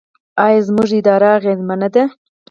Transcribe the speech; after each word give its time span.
آیا 0.45 0.61
زموږ 0.67 0.89
اداره 0.99 1.29
اغیزمنه 1.37 1.87
ده؟ 1.93 2.03